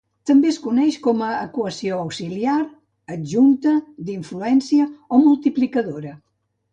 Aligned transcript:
També 0.27 0.47
es 0.51 0.55
coneix 0.61 0.95
com 1.07 1.19
a 1.25 1.27
equació 1.41 1.99
"auxiliar", 2.05 2.55
"adjunta", 3.15 3.73
"d'influència" 4.07 4.89
o 4.89 5.21
"multiplicadora". 5.27 6.15